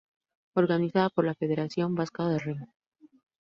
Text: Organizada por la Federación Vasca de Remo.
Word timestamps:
Organizada 0.55 1.11
por 1.11 1.25
la 1.25 1.35
Federación 1.35 1.93
Vasca 1.93 2.27
de 2.27 2.39
Remo. 2.39 2.73